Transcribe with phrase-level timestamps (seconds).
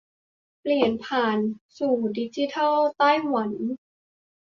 [0.61, 1.37] เปลี่ยนผ่าน
[1.77, 3.51] สู่ดิจิทัลของไต้หวัน